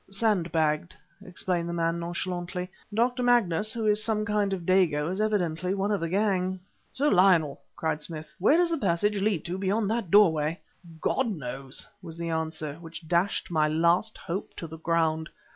"Sandbagged!" 0.09 0.95
explained 1.23 1.69
the 1.69 1.73
man 1.73 1.99
nonchalantly. 1.99 2.71
"Dr. 2.91 3.21
Magnus, 3.21 3.71
who 3.71 3.85
is 3.85 4.03
some 4.03 4.25
kind 4.25 4.51
of 4.51 4.65
dago, 4.65 5.11
is 5.11 5.21
evidently 5.21 5.75
one 5.75 5.91
of 5.91 5.99
the 5.99 6.09
gang." 6.09 6.59
"Sir 6.91 7.11
Lionel!" 7.11 7.61
cried 7.75 8.01
Smith 8.01 8.35
"where 8.39 8.57
does 8.57 8.71
the 8.71 8.79
passage 8.79 9.21
lead 9.21 9.45
to 9.45 9.59
beyond 9.59 9.91
that 9.91 10.09
doorway? 10.09 10.59
"God 10.99 11.27
knows!" 11.29 11.85
was 12.01 12.17
the 12.17 12.29
answer, 12.29 12.77
which 12.81 13.07
dashed 13.07 13.51
my 13.51 13.67
last 13.67 14.17
hope 14.17 14.55
to 14.55 14.65
the 14.65 14.79
ground. 14.79 15.29